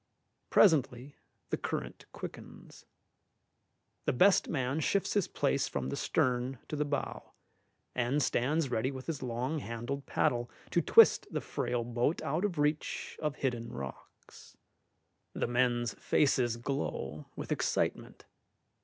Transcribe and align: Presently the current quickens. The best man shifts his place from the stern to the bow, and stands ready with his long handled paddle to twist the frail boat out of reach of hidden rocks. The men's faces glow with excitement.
Presently 0.49 1.15
the 1.51 1.57
current 1.57 2.05
quickens. 2.11 2.87
The 4.05 4.11
best 4.13 4.47
man 4.49 4.79
shifts 4.79 5.13
his 5.13 5.27
place 5.27 5.67
from 5.67 5.89
the 5.89 5.95
stern 5.95 6.57
to 6.69 6.75
the 6.75 6.85
bow, 6.85 7.33
and 7.93 8.23
stands 8.23 8.71
ready 8.71 8.89
with 8.89 9.05
his 9.05 9.21
long 9.21 9.59
handled 9.59 10.07
paddle 10.07 10.49
to 10.71 10.81
twist 10.81 11.27
the 11.29 11.39
frail 11.39 11.83
boat 11.83 12.19
out 12.23 12.43
of 12.43 12.57
reach 12.57 13.15
of 13.21 13.35
hidden 13.35 13.71
rocks. 13.71 14.57
The 15.33 15.45
men's 15.45 15.93
faces 15.93 16.57
glow 16.57 17.27
with 17.35 17.51
excitement. 17.51 18.25